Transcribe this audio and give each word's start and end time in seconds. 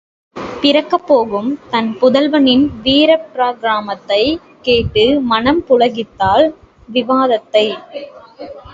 பிறக்கப் 0.61 1.03
போகும் 1.07 1.49
தன் 1.69 1.89
புதல்வனின் 1.99 2.65
வீரப் 2.81 3.29
பராக்கிரமத்தைக் 3.29 4.35
கேட்டு 4.61 5.05
மனம் 5.29 5.63
புளகித்தாள் 5.69 6.47
வாசவதத்தை! 6.89 7.67